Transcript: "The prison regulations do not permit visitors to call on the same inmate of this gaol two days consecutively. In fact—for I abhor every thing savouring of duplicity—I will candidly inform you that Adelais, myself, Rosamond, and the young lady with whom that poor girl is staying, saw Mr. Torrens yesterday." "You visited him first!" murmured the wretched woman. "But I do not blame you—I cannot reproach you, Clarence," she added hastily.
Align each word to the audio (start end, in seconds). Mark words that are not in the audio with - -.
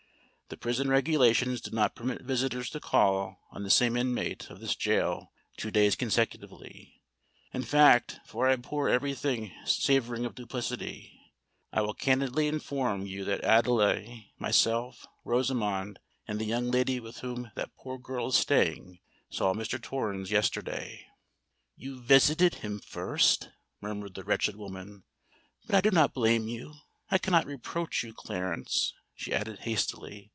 "The 0.49 0.57
prison 0.57 0.89
regulations 0.89 1.61
do 1.61 1.71
not 1.71 1.95
permit 1.95 2.23
visitors 2.23 2.69
to 2.71 2.81
call 2.81 3.39
on 3.51 3.63
the 3.63 3.69
same 3.69 3.95
inmate 3.95 4.49
of 4.49 4.59
this 4.59 4.75
gaol 4.75 5.31
two 5.55 5.71
days 5.71 5.95
consecutively. 5.95 7.01
In 7.53 7.63
fact—for 7.63 8.49
I 8.49 8.51
abhor 8.51 8.89
every 8.89 9.13
thing 9.13 9.53
savouring 9.63 10.25
of 10.25 10.35
duplicity—I 10.35 11.79
will 11.81 11.93
candidly 11.93 12.49
inform 12.49 13.05
you 13.05 13.23
that 13.23 13.45
Adelais, 13.45 14.33
myself, 14.39 15.05
Rosamond, 15.23 15.99
and 16.27 16.37
the 16.37 16.43
young 16.45 16.69
lady 16.69 16.99
with 16.99 17.19
whom 17.19 17.49
that 17.55 17.73
poor 17.77 17.97
girl 17.97 18.27
is 18.27 18.35
staying, 18.35 18.99
saw 19.29 19.53
Mr. 19.53 19.81
Torrens 19.81 20.31
yesterday." 20.31 21.05
"You 21.77 22.01
visited 22.01 22.55
him 22.55 22.79
first!" 22.81 23.51
murmured 23.79 24.15
the 24.15 24.25
wretched 24.25 24.57
woman. 24.57 25.05
"But 25.65 25.75
I 25.77 25.81
do 25.81 25.91
not 25.91 26.13
blame 26.13 26.49
you—I 26.49 27.19
cannot 27.19 27.45
reproach 27.45 28.03
you, 28.03 28.13
Clarence," 28.13 28.93
she 29.15 29.31
added 29.33 29.59
hastily. 29.59 30.27